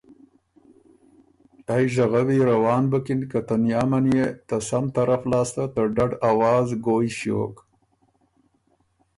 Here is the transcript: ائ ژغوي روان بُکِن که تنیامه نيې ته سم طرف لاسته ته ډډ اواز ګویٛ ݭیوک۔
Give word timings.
ائ 1.75 1.85
ژغوي 1.93 2.39
روان 2.49 2.83
بُکِن 2.91 3.21
که 3.31 3.39
تنیامه 3.47 3.99
نيې 4.05 4.25
ته 4.47 4.57
سم 4.69 4.85
طرف 4.95 5.21
لاسته 5.31 5.63
ته 5.73 5.81
ډډ 5.95 6.11
اواز 6.29 6.67
ګویٛ 6.85 7.11
ݭیوک۔ 7.17 7.55